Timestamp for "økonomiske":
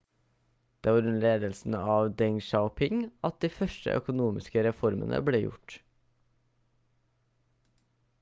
3.99-4.63